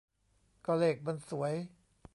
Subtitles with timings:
[0.65, 1.53] ก็เลขมันสวย